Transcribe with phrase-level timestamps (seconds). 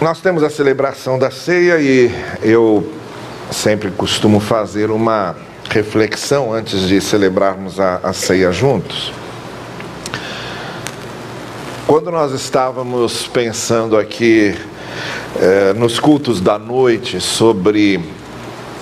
[0.00, 2.10] Nós temos a celebração da ceia e
[2.42, 2.90] eu
[3.50, 5.36] sempre costumo fazer uma
[5.68, 9.12] reflexão antes de celebrarmos a, a ceia juntos.
[11.86, 14.56] Quando nós estávamos pensando aqui
[15.38, 18.00] eh, nos cultos da noite sobre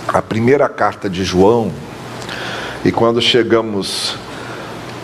[0.06, 1.72] a primeira carta de João,
[2.84, 4.14] e quando chegamos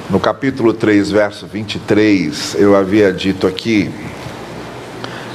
[0.08, 3.90] no capítulo 3, verso 23, eu havia dito aqui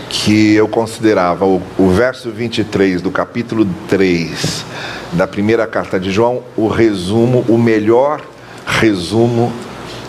[0.10, 4.66] que eu considerava o, o verso 23 do capítulo 3
[5.14, 8.22] da primeira carta de João o resumo, o melhor
[8.66, 9.54] resumo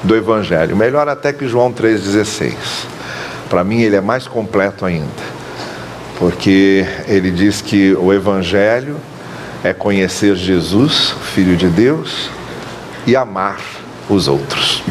[0.02, 0.76] do Evangelho.
[0.76, 2.54] Melhor até que João 3,16.
[3.48, 5.08] Para mim, ele é mais completo ainda,
[6.18, 8.96] porque ele diz que o Evangelho
[9.62, 12.30] é conhecer Jesus, Filho de Deus,
[13.06, 13.60] e amar
[14.08, 14.82] os outros.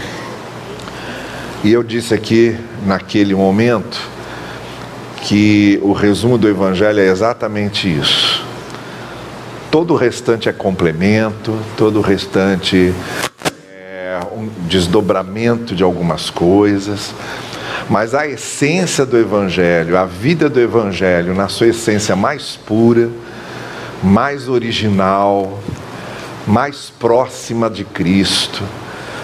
[1.63, 4.08] E eu disse aqui, naquele momento,
[5.29, 8.43] que o resumo do Evangelho é exatamente isso.
[9.69, 12.91] Todo o restante é complemento, todo o restante
[13.63, 17.13] é um desdobramento de algumas coisas,
[17.87, 23.07] mas a essência do Evangelho, a vida do Evangelho, na sua essência mais pura,
[24.01, 25.59] mais original,
[26.47, 28.63] mais próxima de Cristo,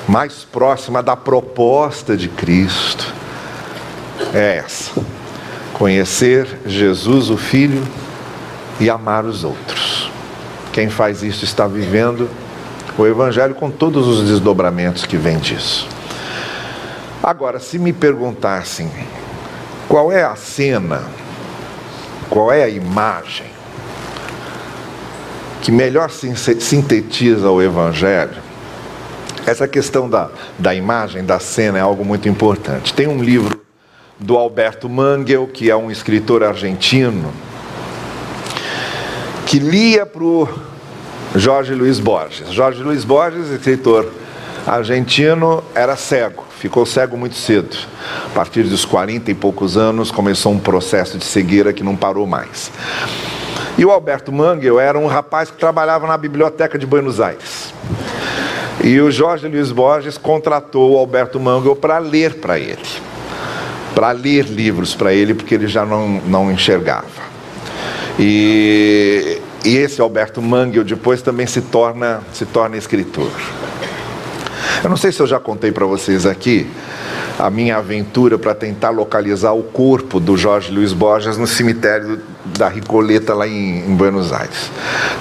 [0.08, 3.11] mais próxima da proposta de Cristo,
[4.35, 5.14] é essa
[5.75, 7.83] conhecer Jesus, o Filho,
[8.79, 10.09] e amar os outros.
[10.71, 12.29] Quem faz isso está vivendo
[12.97, 15.87] o Evangelho com todos os desdobramentos que vem disso.
[17.21, 18.89] Agora, se me perguntassem
[19.89, 21.03] qual é a cena,
[22.29, 23.47] qual é a imagem
[25.61, 28.37] que melhor sintetiza o Evangelho,
[29.45, 32.93] essa questão da, da imagem, da cena, é algo muito importante.
[32.93, 33.64] Tem um livro
[34.19, 37.31] do Alberto Mangel, que é um escritor argentino,
[39.45, 40.47] que lia para o
[41.35, 42.52] Jorge Luiz Borges.
[42.52, 44.09] Jorge Luiz Borges, escritor
[44.65, 47.76] argentino, era cego, ficou cego muito cedo.
[48.27, 52.26] A partir dos 40 e poucos anos, começou um processo de cegueira que não parou
[52.26, 52.71] mais.
[53.77, 57.73] E o Alberto Mangel era um rapaz que trabalhava na biblioteca de Buenos Aires.
[58.82, 62.80] E o Jorge Luiz Borges contratou o Alberto Mangel para ler para ele
[63.95, 67.06] para ler livros para ele, porque ele já não, não enxergava.
[68.20, 73.32] E, e esse Alberto Mangel depois também se torna, se torna escritor.
[74.83, 76.67] Eu não sei se eu já contei para vocês aqui
[77.39, 82.22] a minha aventura para tentar localizar o corpo do Jorge Luiz Borges no cemitério
[82.58, 84.72] da Ricoleta, lá em, em Buenos Aires.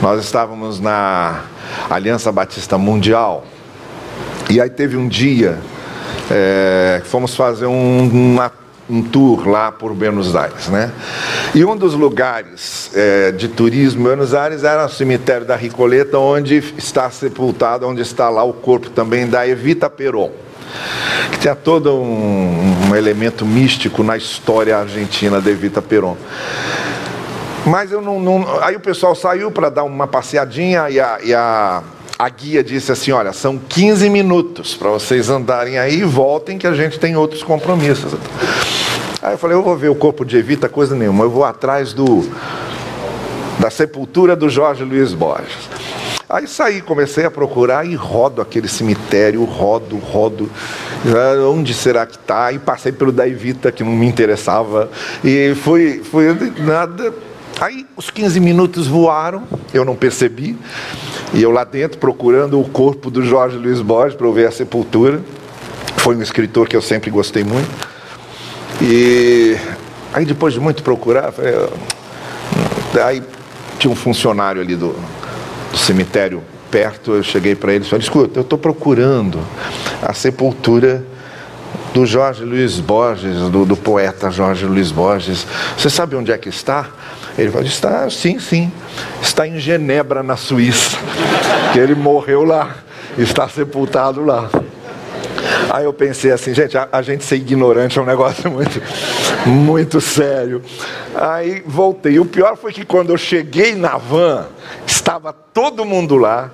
[0.02, 1.42] Nós estávamos na
[1.88, 3.44] Aliança Batista Mundial
[4.50, 5.58] e aí teve um dia
[6.30, 8.50] é, fomos fazer um, uma
[8.88, 10.92] um tour lá por Buenos Aires, né?
[11.54, 16.18] E um dos lugares é, de turismo em Buenos Aires era o cemitério da Ricoleta,
[16.18, 20.30] onde está sepultado, onde está lá o corpo também da Evita Peron,
[21.32, 26.16] que tinha todo um, um elemento místico na história argentina da Evita Peron.
[27.66, 31.34] Mas eu não, não aí o pessoal saiu para dar uma passeadinha e a, e
[31.34, 31.82] a
[32.18, 36.66] a guia disse assim: olha, são 15 minutos para vocês andarem aí e voltem, que
[36.66, 38.14] a gente tem outros compromissos.
[39.22, 41.92] Aí eu falei: eu vou ver o corpo de Evita, coisa nenhuma, eu vou atrás
[41.92, 42.28] do
[43.58, 45.68] da sepultura do Jorge Luiz Borges.
[46.28, 50.50] Aí saí, comecei a procurar e rodo aquele cemitério, rodo, rodo.
[51.52, 52.50] Onde será que está?
[52.50, 54.90] E passei pelo da Evita, que não me interessava.
[55.22, 56.26] E fui, fui
[56.58, 57.14] nada
[57.60, 60.56] Aí os 15 minutos voaram, eu não percebi,
[61.32, 65.20] e eu lá dentro procurando o corpo do Jorge Luiz Borges para ver a sepultura.
[65.98, 67.68] Foi um escritor que eu sempre gostei muito.
[68.82, 69.56] E
[70.12, 71.32] aí depois de muito procurar,
[73.04, 73.22] aí
[73.78, 74.94] tinha um funcionário ali do,
[75.70, 79.38] do cemitério perto, eu cheguei para ele e falei, escuta, eu estou procurando
[80.02, 81.04] a sepultura
[81.94, 85.46] do Jorge Luiz Borges, do, do, poeta Jorge Luiz Borges.
[85.78, 86.88] Você sabe onde é que está?
[87.38, 88.70] Ele falou, está, sim, sim,
[89.22, 90.98] está em Genebra, na Suíça,
[91.72, 92.76] que ele morreu lá,
[93.16, 94.50] está sepultado lá.
[95.70, 98.82] Aí eu pensei assim, gente, a, a, gente ser ignorante é um negócio muito,
[99.46, 100.62] muito sério.
[101.14, 102.18] Aí voltei.
[102.18, 104.46] O pior foi que quando eu cheguei na van,
[104.86, 106.50] estava todo mundo lá,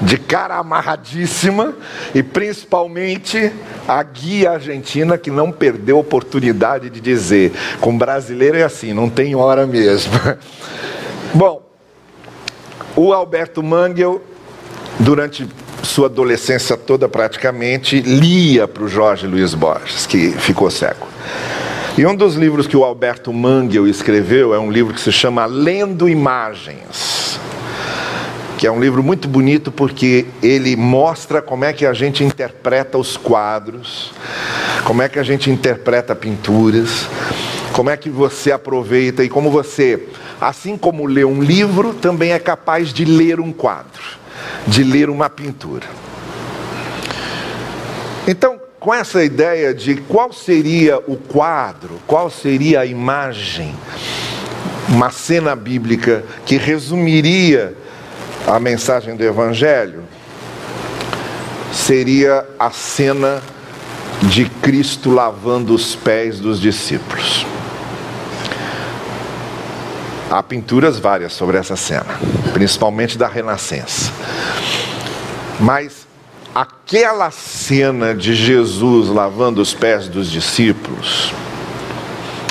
[0.00, 1.74] de cara amarradíssima,
[2.14, 3.52] e principalmente
[3.88, 9.08] a guia argentina que não perdeu a oportunidade de dizer: com brasileiro é assim, não
[9.08, 10.12] tem hora mesmo.
[11.32, 11.62] Bom,
[12.94, 14.22] o Alberto Mangel,
[15.00, 15.48] durante
[15.84, 21.06] sua adolescência toda praticamente, lia para o Jorge Luiz Borges, que ficou cego.
[21.96, 25.46] E um dos livros que o Alberto Mangel escreveu é um livro que se chama
[25.46, 27.38] Lendo Imagens,
[28.58, 32.98] que é um livro muito bonito porque ele mostra como é que a gente interpreta
[32.98, 34.12] os quadros,
[34.84, 37.06] como é que a gente interpreta pinturas,
[37.72, 40.08] como é que você aproveita e como você,
[40.40, 44.02] assim como lê um livro, também é capaz de ler um quadro,
[44.66, 45.86] de ler uma pintura.
[48.26, 53.74] Então, com essa ideia de qual seria o quadro, qual seria a imagem,
[54.88, 57.74] uma cena bíblica que resumiria
[58.46, 60.02] a mensagem do Evangelho,
[61.72, 63.42] seria a cena
[64.22, 67.46] de Cristo lavando os pés dos discípulos.
[70.34, 72.18] Há pinturas várias sobre essa cena,
[72.52, 74.10] principalmente da Renascença.
[75.60, 76.08] Mas
[76.52, 81.32] aquela cena de Jesus lavando os pés dos discípulos,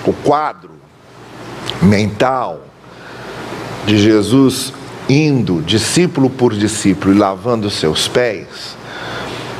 [0.06, 0.72] o quadro
[1.82, 2.62] mental
[3.86, 4.72] de Jesus
[5.10, 8.78] indo discípulo por discípulo e lavando seus pés,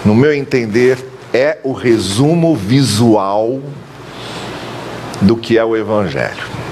[0.06, 0.98] no meu entender,
[1.34, 3.60] é o resumo visual
[5.22, 6.63] do que é o Evangelho.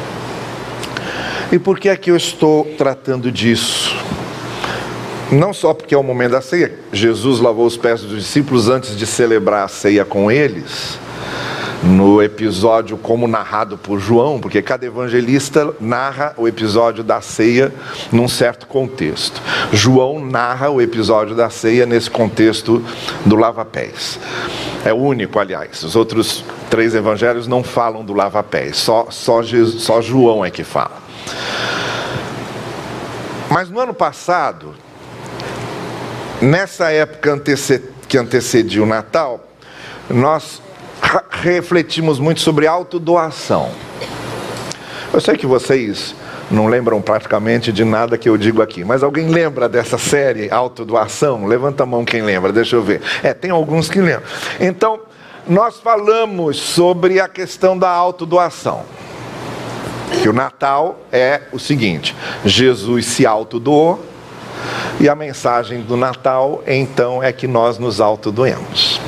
[1.51, 3.93] E por que é que eu estou tratando disso?
[5.29, 8.95] Não só porque é o momento da ceia, Jesus lavou os pés dos discípulos antes
[8.95, 10.97] de celebrar a ceia com eles,
[11.83, 17.73] no episódio como narrado por João, porque cada evangelista narra o episódio da ceia
[18.13, 19.41] num certo contexto.
[19.73, 22.81] João narra o episódio da ceia nesse contexto
[23.25, 24.19] do lava-pés.
[24.85, 25.83] É o único, aliás.
[25.83, 29.41] Os outros três evangelhos não falam do lava-pés, só, só,
[29.77, 31.00] só João é que fala.
[33.49, 34.73] Mas no ano passado,
[36.41, 37.39] Nessa época
[38.07, 39.47] que antecedia o Natal,
[40.09, 40.59] nós
[41.29, 43.69] refletimos muito sobre autodoação.
[45.13, 46.15] Eu sei que vocês
[46.49, 51.45] não lembram praticamente de nada que eu digo aqui, mas alguém lembra dessa série Autodoação?
[51.45, 53.03] Levanta a mão quem lembra, deixa eu ver.
[53.21, 54.23] É, tem alguns que lembram.
[54.59, 54.99] Então,
[55.47, 58.83] nós falamos sobre a questão da autodoação.
[60.21, 64.03] Que o Natal é o seguinte: Jesus se autodoou
[64.99, 69.01] e a mensagem do Natal, então, é que nós nos autodoemos.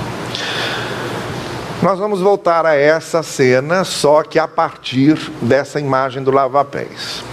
[1.84, 7.24] Nós vamos voltar a essa cena, só que a partir dessa imagem do lava-pés.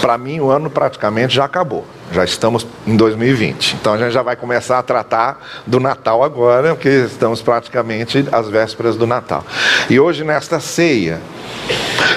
[0.00, 1.84] Para mim, o ano praticamente já acabou.
[2.12, 3.76] Já estamos em 2020.
[3.80, 8.48] Então a gente já vai começar a tratar do Natal agora, porque estamos praticamente às
[8.48, 9.44] vésperas do Natal.
[9.90, 11.20] E hoje, nesta ceia,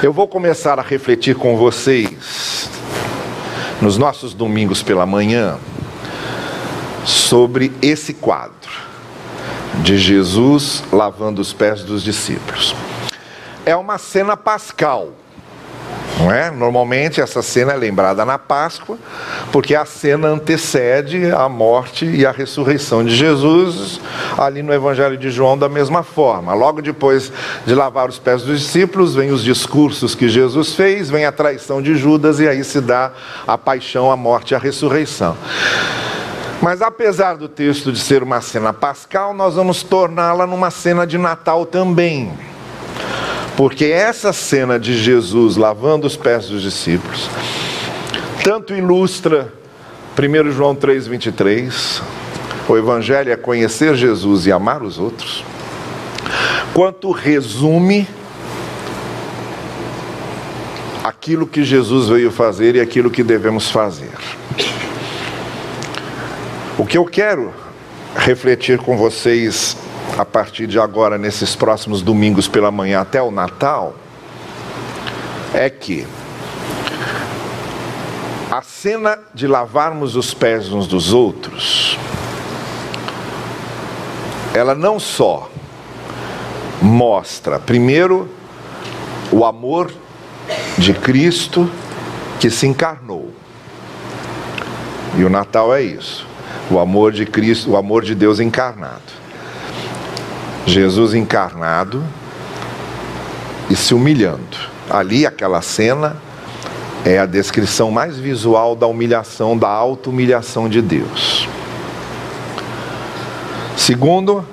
[0.04, 2.70] eu vou começar a refletir com vocês
[3.82, 5.58] nos nossos domingos pela manhã
[7.04, 8.72] sobre esse quadro
[9.84, 12.76] de Jesus lavando os pés dos discípulos.
[13.66, 15.14] É uma cena pascal.
[16.22, 16.52] Não é?
[16.52, 18.96] Normalmente essa cena é lembrada na Páscoa,
[19.52, 24.00] porque a cena antecede a morte e a ressurreição de Jesus,
[24.38, 26.54] ali no Evangelho de João, da mesma forma.
[26.54, 27.34] Logo depois
[27.66, 31.82] de lavar os pés dos discípulos, vem os discursos que Jesus fez, vem a traição
[31.82, 33.12] de Judas e aí se dá
[33.48, 35.36] a paixão, a morte e a ressurreição.
[36.62, 41.18] Mas apesar do texto de ser uma cena pascal, nós vamos torná-la numa cena de
[41.18, 42.32] Natal também.
[43.62, 47.30] Porque essa cena de Jesus lavando os pés dos discípulos,
[48.44, 49.54] tanto ilustra
[50.18, 52.02] 1 João 3,23,
[52.68, 55.46] o Evangelho é conhecer Jesus e amar os outros,
[56.74, 58.08] quanto resume
[61.04, 64.10] aquilo que Jesus veio fazer e aquilo que devemos fazer.
[66.80, 67.54] O que eu quero
[68.16, 69.78] refletir com vocês
[70.18, 73.96] a partir de agora, nesses próximos domingos pela manhã até o Natal,
[75.54, 76.06] é que
[78.50, 81.98] a cena de lavarmos os pés uns dos outros,
[84.54, 85.50] ela não só
[86.82, 88.30] mostra, primeiro,
[89.32, 89.92] o amor
[90.78, 91.70] de Cristo
[92.40, 93.32] que se encarnou.
[95.18, 96.28] E o Natal é isso,
[96.70, 99.22] o amor de Cristo, o amor de Deus encarnado.
[100.66, 102.04] Jesus encarnado
[103.70, 104.58] e se humilhando.
[104.90, 106.18] Ali, aquela cena
[107.06, 111.48] é a descrição mais visual da humilhação, da auto-humilhação de Deus.
[113.78, 114.46] Segundo,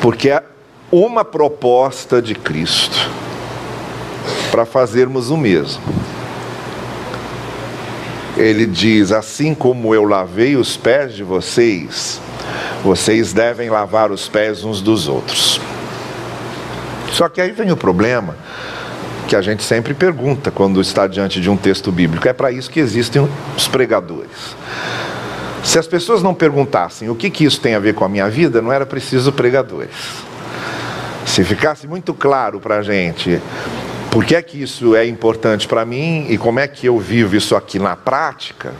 [0.00, 0.42] porque é
[0.90, 3.08] uma proposta de Cristo
[4.50, 5.82] para fazermos o mesmo.
[8.36, 12.20] Ele diz: Assim como eu lavei os pés de vocês,
[12.82, 15.60] vocês devem lavar os pés uns dos outros.
[17.12, 18.36] Só que aí vem o problema
[19.28, 22.26] que a gente sempre pergunta quando está diante de um texto bíblico.
[22.26, 24.56] É para isso que existem os pregadores.
[25.62, 28.28] Se as pessoas não perguntassem o que, que isso tem a ver com a minha
[28.28, 29.94] vida, não era preciso pregadores.
[31.26, 33.40] Se ficasse muito claro para a gente
[34.10, 37.36] por que é que isso é importante para mim e como é que eu vivo
[37.36, 38.72] isso aqui na prática,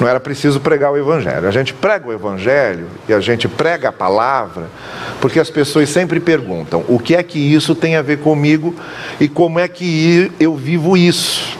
[0.00, 1.46] não era preciso pregar o Evangelho.
[1.46, 4.68] A gente prega o Evangelho e a gente prega a palavra,
[5.20, 8.74] porque as pessoas sempre perguntam: o que é que isso tem a ver comigo
[9.20, 11.56] e como é que eu vivo isso?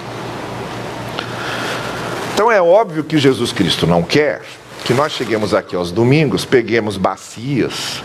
[2.35, 4.43] Então é óbvio que Jesus Cristo não quer
[4.85, 8.03] que nós cheguemos aqui aos domingos, peguemos bacias,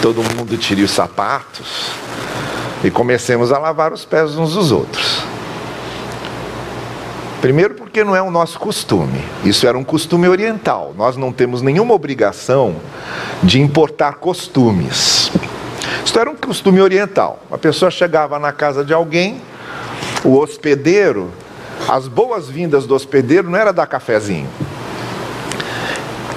[0.00, 1.88] todo mundo tire os sapatos
[2.84, 5.33] e comecemos a lavar os pés uns dos outros.
[7.44, 9.22] Primeiro, porque não é o nosso costume.
[9.44, 10.94] Isso era um costume oriental.
[10.96, 12.76] Nós não temos nenhuma obrigação
[13.42, 15.30] de importar costumes.
[16.02, 17.38] Isso era um costume oriental.
[17.50, 19.42] A pessoa chegava na casa de alguém,
[20.24, 21.30] o hospedeiro,
[21.86, 24.48] as boas-vindas do hospedeiro não era dar cafezinho.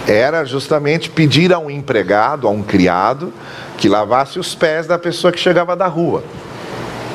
[0.05, 3.31] Era justamente pedir a um empregado, a um criado,
[3.77, 6.21] que lavasse os pés da pessoa que chegava da rua.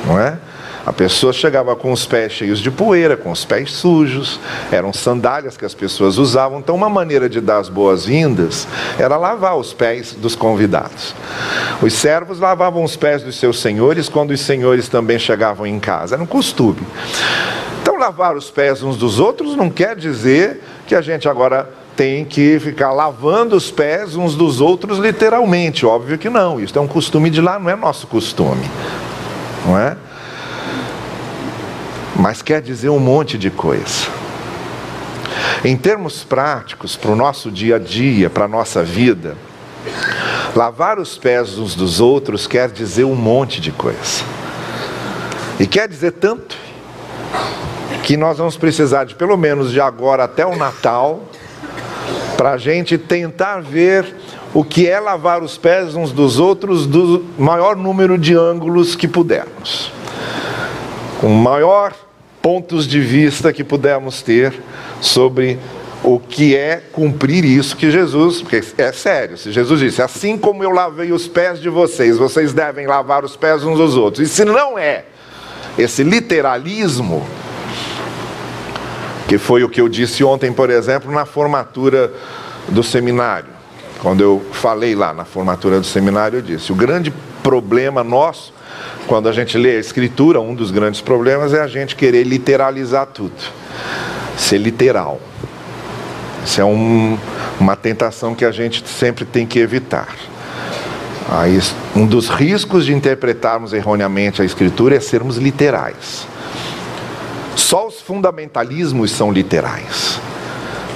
[0.06, 0.38] Não é?
[0.84, 5.56] A pessoa chegava com os pés cheios de poeira, com os pés sujos, eram sandálias
[5.56, 6.58] que as pessoas usavam.
[6.58, 8.66] Então, uma maneira de dar as boas-vindas
[8.98, 11.14] era lavar os pés dos convidados.
[11.80, 16.16] Os servos lavavam os pés dos seus senhores quando os senhores também chegavam em casa.
[16.16, 16.80] Era um costume.
[17.80, 22.24] Então, lavar os pés uns dos outros não quer dizer que a gente agora tem
[22.24, 25.86] que ficar lavando os pés uns dos outros literalmente.
[25.86, 26.58] Óbvio que não.
[26.58, 28.68] Isso é um costume de lá, não é nosso costume.
[29.64, 29.96] Não é?
[32.16, 34.07] Mas quer dizer um monte de coisa.
[35.64, 39.37] Em termos práticos, para o nosso dia a dia, para a nossa vida,
[40.54, 44.25] lavar os pés uns dos outros quer dizer um monte de coisa.
[45.59, 46.57] E quer dizer tanto
[48.02, 51.23] que nós vamos precisar de pelo menos de agora até o Natal
[52.37, 54.16] para a gente tentar ver
[54.52, 59.07] o que é lavar os pés uns dos outros do maior número de ângulos que
[59.07, 60.01] pudermos
[61.23, 61.95] com maior
[62.43, 64.52] pontos de vista que pudermos ter
[65.00, 65.57] sobre
[66.02, 70.64] o que é cumprir isso que Jesus, porque é sério, se Jesus disse, assim como
[70.64, 74.29] eu lavei os pés de vocês, vocês devem lavar os pés uns dos outros.
[74.29, 75.05] E se não é
[75.79, 77.25] esse literalismo,
[79.29, 82.12] que foi o que eu disse ontem, por exemplo, na formatura
[82.69, 83.52] do seminário.
[84.00, 87.14] Quando eu falei lá na formatura do seminário, eu disse: o grande
[87.45, 88.52] problema nosso
[89.07, 93.07] quando a gente lê a Escritura, um dos grandes problemas é a gente querer literalizar
[93.07, 93.35] tudo,
[94.37, 95.21] ser literal.
[96.45, 97.19] Isso é um,
[97.59, 100.09] uma tentação que a gente sempre tem que evitar.
[101.31, 101.61] Aí,
[101.95, 106.26] um dos riscos de interpretarmos erroneamente a Escritura é sermos literais.
[107.55, 110.21] Só os fundamentalismos são literais.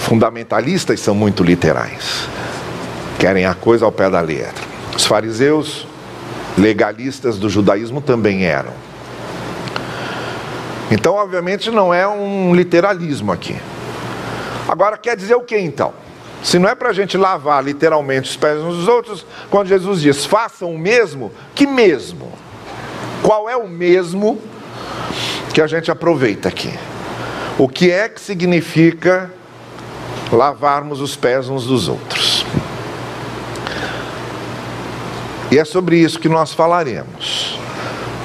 [0.01, 2.29] Fundamentalistas são muito literais.
[3.19, 4.65] Querem a coisa ao pé da letra.
[4.95, 5.87] Os fariseus
[6.57, 8.73] legalistas do judaísmo também eram.
[10.91, 13.57] Então, obviamente, não é um literalismo aqui.
[14.69, 15.93] Agora, quer dizer o que então?
[16.43, 20.01] Se não é para a gente lavar literalmente os pés uns dos outros, quando Jesus
[20.01, 22.33] diz façam o mesmo, que mesmo?
[23.23, 24.41] Qual é o mesmo
[25.53, 26.73] que a gente aproveita aqui?
[27.59, 29.33] O que é que significa
[30.31, 32.36] lavarmos os pés uns dos outros?
[35.57, 37.59] E é sobre isso que nós falaremos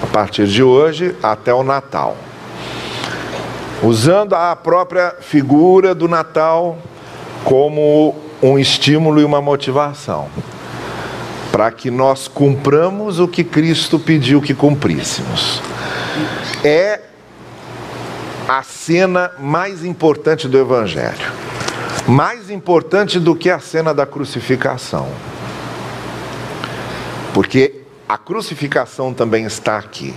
[0.03, 2.17] a partir de hoje até o Natal.
[3.81, 6.77] Usando a própria figura do Natal
[7.45, 10.27] como um estímulo e uma motivação,
[11.53, 15.61] para que nós cumpramos o que Cristo pediu que cumpríssemos.
[16.65, 16.99] É
[18.45, 21.31] a cena mais importante do Evangelho,
[22.05, 25.07] mais importante do que a cena da crucificação.
[27.33, 30.13] Porque a crucificação também está aqui.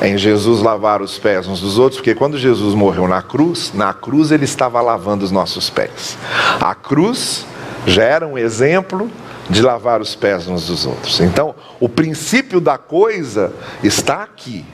[0.00, 3.92] Em Jesus lavar os pés uns dos outros, porque quando Jesus morreu na cruz, na
[3.92, 6.18] cruz ele estava lavando os nossos pés.
[6.60, 7.46] A cruz
[7.86, 9.10] já era um exemplo
[9.48, 11.20] de lavar os pés uns dos outros.
[11.20, 13.52] Então, o princípio da coisa
[13.82, 14.64] está aqui,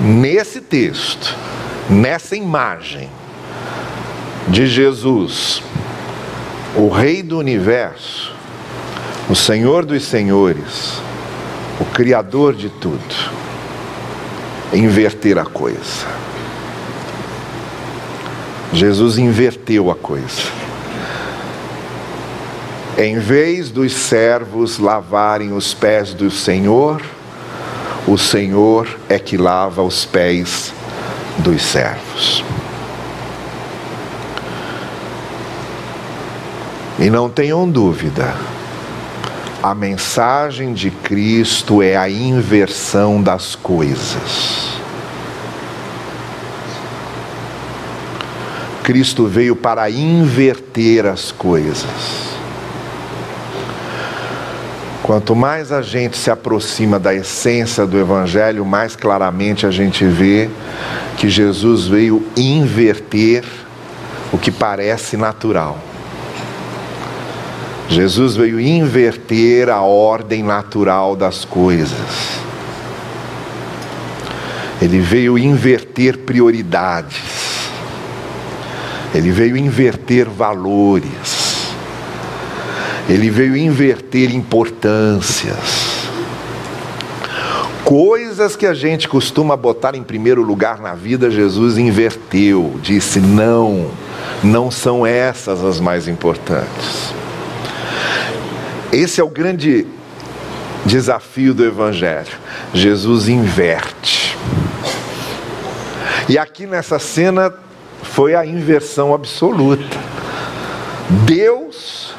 [0.00, 1.36] nesse texto,
[1.88, 3.08] nessa imagem
[4.48, 5.62] de Jesus,
[6.76, 8.34] o Rei do universo,
[9.28, 11.00] o Senhor dos Senhores,
[11.80, 13.14] o Criador de tudo,
[14.72, 16.06] inverter a coisa.
[18.72, 20.42] Jesus inverteu a coisa.
[22.98, 27.00] Em vez dos servos lavarem os pés do Senhor,
[28.06, 30.72] o Senhor é que lava os pés
[31.38, 32.44] dos servos.
[36.98, 38.34] E não tenham dúvida,
[39.62, 44.72] a mensagem de Cristo é a inversão das coisas.
[48.82, 52.32] Cristo veio para inverter as coisas.
[55.04, 60.50] Quanto mais a gente se aproxima da essência do Evangelho, mais claramente a gente vê
[61.16, 63.44] que Jesus veio inverter
[64.32, 65.78] o que parece natural.
[67.92, 71.92] Jesus veio inverter a ordem natural das coisas.
[74.80, 77.68] Ele veio inverter prioridades.
[79.14, 81.74] Ele veio inverter valores.
[83.10, 86.08] Ele veio inverter importâncias.
[87.84, 93.90] Coisas que a gente costuma botar em primeiro lugar na vida, Jesus inverteu, disse: não,
[94.42, 97.21] não são essas as mais importantes.
[98.92, 99.86] Esse é o grande
[100.84, 102.36] desafio do Evangelho.
[102.74, 104.36] Jesus inverte.
[106.28, 107.54] E aqui nessa cena
[108.02, 109.96] foi a inversão absoluta.
[111.24, 112.14] Deus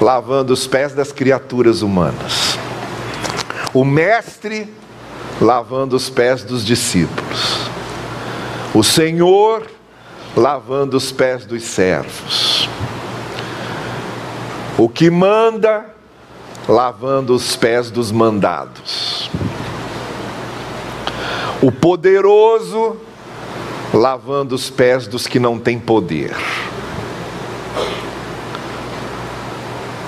[0.00, 2.56] lavando os pés das criaturas humanas.
[3.74, 4.72] O Mestre
[5.40, 7.68] lavando os pés dos discípulos.
[8.72, 9.66] O Senhor
[10.36, 12.47] lavando os pés dos servos
[14.78, 15.86] o que manda,
[16.68, 19.28] lavando os pés dos mandados.
[21.60, 22.96] O poderoso,
[23.92, 26.36] lavando os pés dos que não têm poder.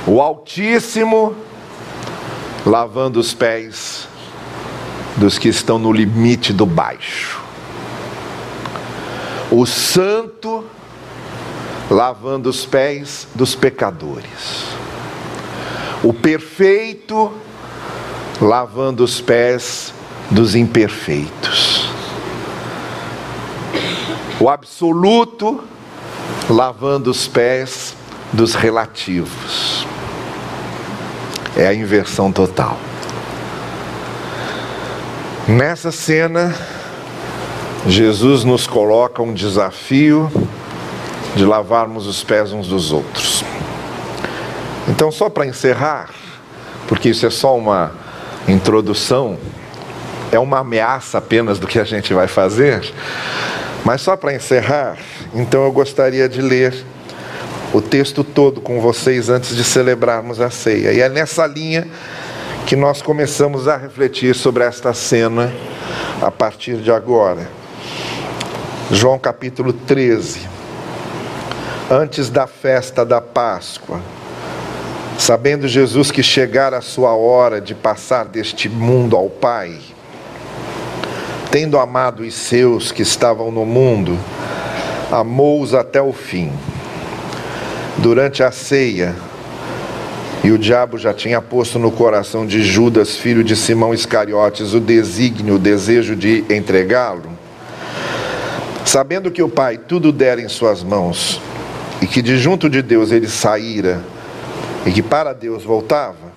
[0.07, 1.35] O Altíssimo,
[2.65, 4.09] lavando os pés
[5.17, 7.41] dos que estão no limite do baixo.
[9.51, 10.80] O Santo, lavando
[12.49, 14.65] os pés dos pecadores.
[16.03, 17.33] O perfeito,
[18.41, 19.93] lavando os pés
[20.31, 21.91] dos imperfeitos.
[24.39, 25.63] O absoluto,
[26.49, 27.95] lavando os pés
[28.33, 29.87] dos relativos.
[31.57, 32.79] É a inversão total.
[35.47, 36.55] Nessa cena,
[37.87, 40.31] Jesus nos coloca um desafio
[41.41, 43.43] de lavarmos os pés uns dos outros.
[44.87, 46.11] Então, só para encerrar,
[46.87, 47.93] porque isso é só uma
[48.47, 49.39] introdução,
[50.31, 52.83] é uma ameaça apenas do que a gente vai fazer,
[53.87, 54.99] mas só para encerrar,
[55.35, 56.85] então eu gostaria de ler
[57.73, 60.93] o texto todo com vocês antes de celebrarmos a ceia.
[60.93, 61.89] E é nessa linha
[62.67, 65.51] que nós começamos a refletir sobre esta cena
[66.21, 67.49] a partir de agora.
[68.91, 70.60] João capítulo 13
[71.91, 74.01] antes da festa da Páscoa,
[75.19, 79.77] sabendo Jesus que chegara a sua hora de passar deste mundo ao Pai,
[81.51, 84.17] tendo amado os seus que estavam no mundo,
[85.11, 86.53] amou-os até o fim.
[87.99, 89.17] Durante a ceia,
[90.45, 94.81] e o diabo já tinha posto no coração de Judas, filho de Simão Iscariotes, o
[94.81, 97.29] desígnio, o desejo de entregá-lo.
[98.87, 101.41] Sabendo que o Pai tudo dera em suas mãos,
[102.01, 104.01] e que de junto de Deus ele saíra
[104.87, 106.33] e que para Deus voltava,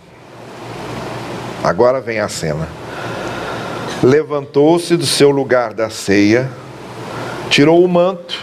[1.63, 2.67] agora vem a cena.
[4.01, 6.49] Levantou-se do seu lugar da ceia,
[7.49, 8.37] tirou o manto,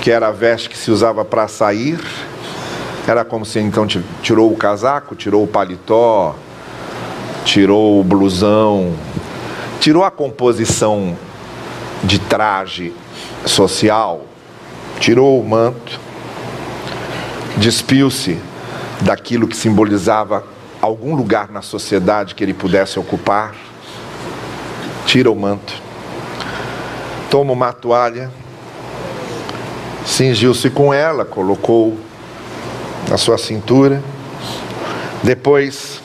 [0.00, 2.00] que era a veste que se usava para sair,
[3.06, 3.86] era como se então
[4.22, 6.34] tirou o casaco, tirou o paletó,
[7.44, 8.94] tirou o blusão,
[9.78, 11.16] tirou a composição
[12.02, 12.92] de traje
[13.44, 14.24] social
[14.98, 16.00] tirou o manto,
[17.56, 18.38] despiu-se
[19.00, 20.44] daquilo que simbolizava
[20.80, 23.54] algum lugar na sociedade que ele pudesse ocupar,
[25.06, 25.74] tira o manto,
[27.30, 28.30] toma uma toalha,
[30.04, 31.96] cingiu-se com ela, colocou
[33.08, 34.02] na sua cintura,
[35.22, 36.00] depois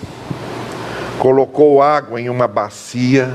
[1.20, 3.32] colocou água em uma bacia,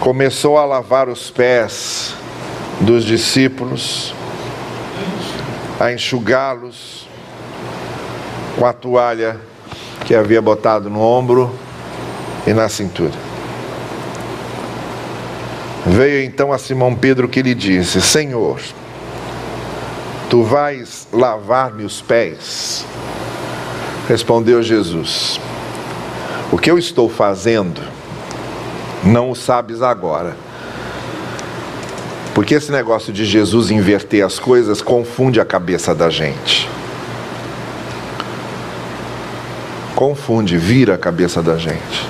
[0.00, 2.14] começou a lavar os pés
[2.80, 4.14] dos discípulos,
[5.78, 7.08] a enxugá-los
[8.58, 9.40] com a toalha
[10.04, 11.54] que havia botado no ombro
[12.46, 13.12] e na cintura.
[15.86, 18.60] Veio então a Simão Pedro que lhe disse: Senhor,
[20.30, 22.84] tu vais lavar-me os pés?
[24.08, 25.38] Respondeu Jesus:
[26.50, 27.82] O que eu estou fazendo,
[29.02, 30.36] não o sabes agora.
[32.34, 36.68] Porque esse negócio de Jesus inverter as coisas confunde a cabeça da gente.
[39.94, 42.08] Confunde, vira a cabeça da gente.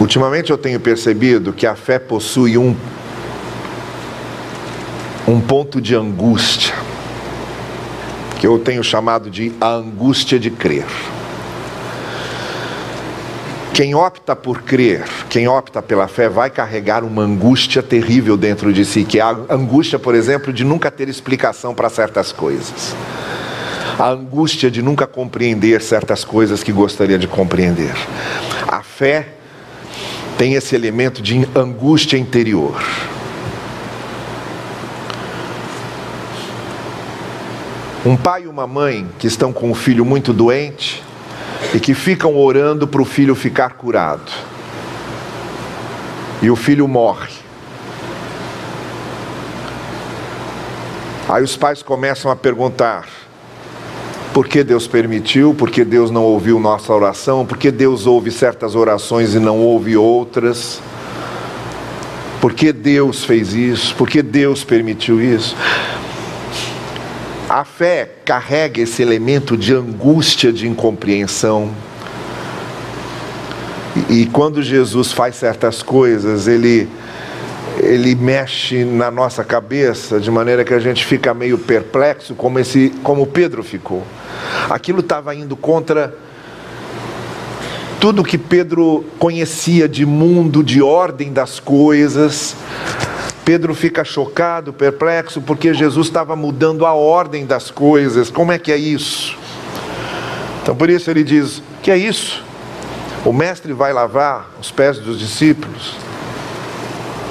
[0.00, 2.74] Ultimamente eu tenho percebido que a fé possui um,
[5.28, 6.74] um ponto de angústia,
[8.38, 10.86] que eu tenho chamado de a angústia de crer.
[13.72, 18.84] Quem opta por crer, quem opta pela fé, vai carregar uma angústia terrível dentro de
[18.84, 22.94] si, que é a angústia, por exemplo, de nunca ter explicação para certas coisas.
[23.98, 27.94] A angústia de nunca compreender certas coisas que gostaria de compreender.
[28.66, 29.28] A fé
[30.36, 32.82] tem esse elemento de angústia interior.
[38.04, 41.02] Um pai e uma mãe que estão com um filho muito doente
[41.74, 44.30] e que ficam orando para o filho ficar curado.
[46.42, 47.32] E o filho morre.
[51.28, 53.06] Aí os pais começam a perguntar:
[54.32, 58.30] por que Deus permitiu, por que Deus não ouviu nossa oração, por que Deus ouve
[58.30, 60.80] certas orações e não ouve outras.
[62.40, 63.94] Por que Deus fez isso?
[63.94, 65.54] Por que Deus permitiu isso?
[67.50, 71.74] A fé carrega esse elemento de angústia, de incompreensão.
[74.08, 76.88] E, quando Jesus faz certas coisas, ele
[77.82, 82.90] ele mexe na nossa cabeça de maneira que a gente fica meio perplexo, como esse,
[83.02, 84.04] como Pedro ficou.
[84.68, 86.14] Aquilo estava indo contra
[87.98, 92.54] tudo que Pedro conhecia de mundo, de ordem das coisas.
[93.50, 98.30] Pedro fica chocado, perplexo, porque Jesus estava mudando a ordem das coisas.
[98.30, 99.36] Como é que é isso?
[100.62, 102.44] Então por isso ele diz: "Que é isso?
[103.24, 105.96] O mestre vai lavar os pés dos discípulos?"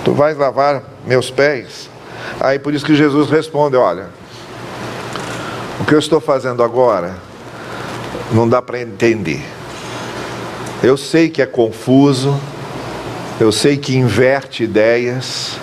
[0.04, 1.90] Tu vais lavar meus pés?
[2.42, 4.08] Aí por isso que Jesus responde: Olha,
[5.80, 7.16] o que eu estou fazendo agora
[8.34, 9.42] não dá para entender.
[10.84, 12.38] Eu sei que é confuso,
[13.40, 15.58] eu sei que inverte ideias,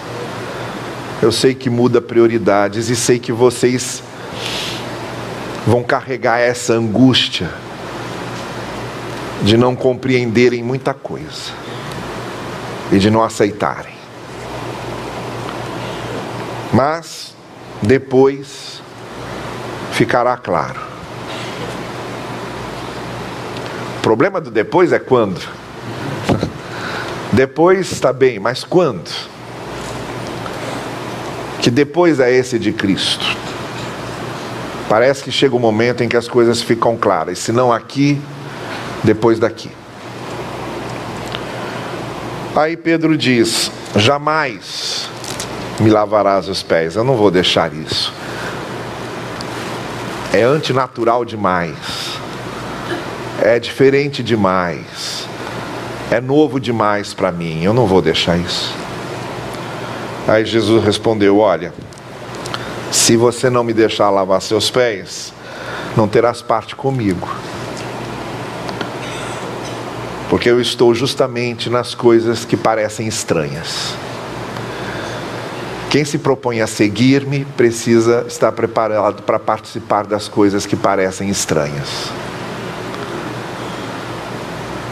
[1.23, 4.03] eu sei que muda prioridades e sei que vocês
[5.67, 7.51] vão carregar essa angústia
[9.43, 11.53] de não compreenderem muita coisa
[12.93, 13.95] e de não aceitarem.
[16.73, 17.35] Mas
[17.83, 18.83] depois
[19.93, 20.81] ficará claro.
[23.99, 25.41] O problema do depois é quando.
[27.33, 29.11] Depois está bem, mas quando?
[31.67, 33.27] Que depois é esse de Cristo.
[34.89, 38.21] Parece que chega o um momento em que as coisas ficam claras, se não aqui,
[39.03, 39.73] depois daqui.
[42.55, 45.09] Aí Pedro diz: jamais
[45.81, 46.95] me lavarás os pés.
[46.95, 48.15] Eu não vou deixar isso.
[50.33, 51.75] É antinatural demais.
[53.43, 55.27] É diferente demais.
[56.13, 57.65] É novo demais para mim.
[57.65, 58.76] Eu não vou deixar isso.
[60.27, 61.73] Aí Jesus respondeu: Olha,
[62.91, 65.33] se você não me deixar lavar seus pés,
[65.97, 67.29] não terás parte comigo.
[70.29, 73.95] Porque eu estou justamente nas coisas que parecem estranhas.
[75.89, 82.11] Quem se propõe a seguir-me precisa estar preparado para participar das coisas que parecem estranhas.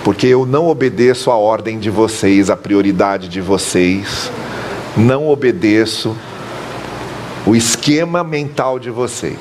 [0.05, 4.31] Porque eu não obedeço a ordem de vocês, a prioridade de vocês,
[4.97, 6.17] não obedeço
[7.47, 9.39] o esquema mental de vocês.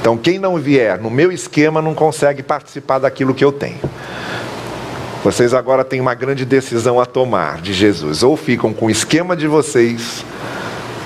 [0.00, 3.80] Então, quem não vier no meu esquema não consegue participar daquilo que eu tenho.
[5.24, 8.22] Vocês agora têm uma grande decisão a tomar de Jesus.
[8.22, 10.22] Ou ficam com o esquema de vocês,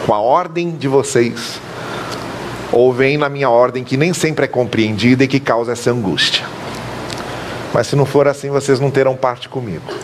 [0.04, 1.60] com a ordem de vocês,
[2.72, 6.44] ou vêm na minha ordem que nem sempre é compreendida e que causa essa angústia.
[7.72, 9.94] Mas se não for assim, vocês não terão parte comigo.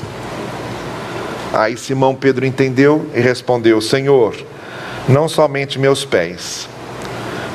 [1.55, 4.35] Aí Simão Pedro entendeu e respondeu: Senhor,
[5.09, 6.69] não somente meus pés,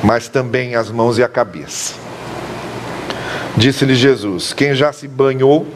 [0.02, 1.96] mas também as mãos e a cabeça.
[3.58, 5.68] Disse-lhe Jesus: Quem já se banhou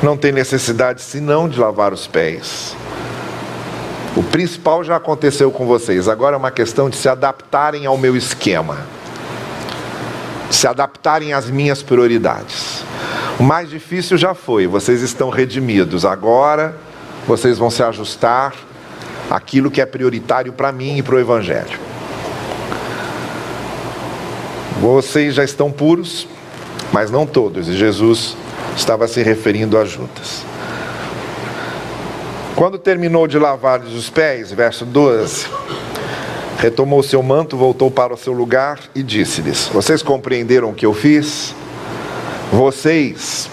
[0.00, 2.76] não tem necessidade senão de lavar os pés.
[4.16, 8.16] O principal já aconteceu com vocês, agora é uma questão de se adaptarem ao meu
[8.16, 8.78] esquema,
[10.48, 12.84] se adaptarem às minhas prioridades.
[13.40, 16.76] O mais difícil já foi, vocês estão redimidos, agora
[17.26, 18.54] vocês vão se ajustar
[19.30, 21.78] àquilo que é prioritário para mim e para o Evangelho.
[24.80, 26.28] Vocês já estão puros,
[26.92, 27.68] mas não todos.
[27.68, 28.36] E Jesus
[28.76, 30.44] estava se referindo a Judas.
[32.54, 35.46] Quando terminou de lavar-lhes os pés, verso 12,
[36.58, 40.94] retomou seu manto, voltou para o seu lugar e disse-lhes: Vocês compreenderam o que eu
[40.94, 41.54] fiz?
[42.52, 43.48] Vocês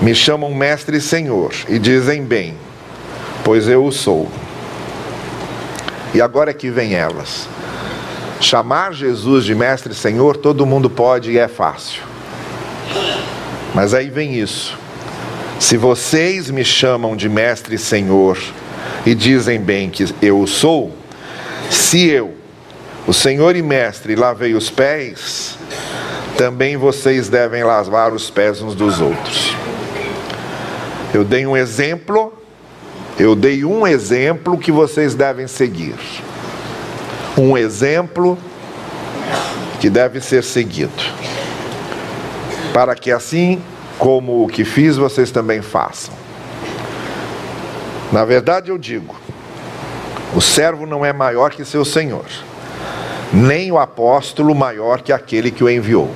[0.00, 2.54] me chamam mestre e senhor e dizem bem,
[3.44, 4.30] pois eu o sou.
[6.14, 7.48] E agora é que vem elas.
[8.40, 12.02] Chamar Jesus de mestre e senhor, todo mundo pode e é fácil.
[13.74, 14.76] Mas aí vem isso.
[15.58, 18.38] Se vocês me chamam de mestre e senhor
[19.04, 20.96] e dizem bem que eu o sou,
[21.68, 22.34] se eu,
[23.06, 25.58] o senhor e mestre, lavei os pés,
[26.36, 29.54] também vocês devem lavar os pés uns dos outros.
[31.12, 32.32] Eu dei um exemplo,
[33.18, 35.96] eu dei um exemplo que vocês devem seguir.
[37.36, 38.38] Um exemplo
[39.80, 40.92] que deve ser seguido.
[42.72, 43.60] Para que assim
[43.98, 46.14] como o que fiz, vocês também façam.
[48.12, 49.16] Na verdade, eu digo:
[50.34, 52.26] o servo não é maior que seu senhor,
[53.32, 56.10] nem o apóstolo maior que aquele que o enviou.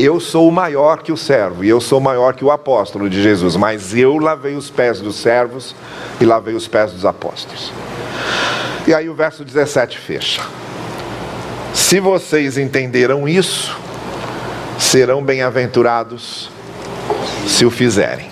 [0.00, 3.56] Eu sou maior que o servo e eu sou maior que o apóstolo de Jesus,
[3.56, 5.74] mas eu lavei os pés dos servos
[6.20, 7.72] e lavei os pés dos apóstolos.
[8.86, 10.40] E aí o verso 17 fecha.
[11.74, 13.76] Se vocês entenderam isso,
[14.78, 16.48] serão bem-aventurados
[17.48, 18.30] se o fizerem.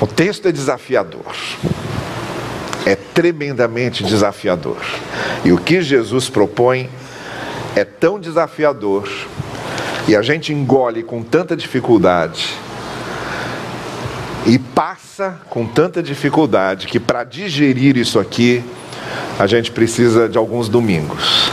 [0.00, 1.32] O texto é desafiador,
[2.84, 4.82] é tremendamente desafiador.
[5.44, 6.90] E o que Jesus propõe
[7.76, 9.08] é tão desafiador
[10.06, 12.54] e a gente engole com tanta dificuldade
[14.46, 18.62] e passa com tanta dificuldade que para digerir isso aqui
[19.38, 21.50] a gente precisa de alguns domingos.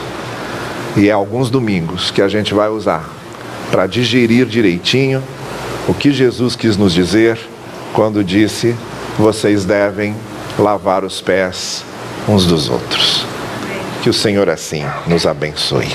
[0.98, 3.10] E é alguns domingos que a gente vai usar
[3.72, 5.24] para digerir direitinho
[5.88, 7.40] o que Jesus quis nos dizer
[7.94, 8.76] quando disse:
[9.18, 10.16] vocês devem
[10.60, 11.84] lavar os pés
[12.28, 13.31] uns dos outros.
[14.02, 15.88] Que o Senhor assim nos abençoe.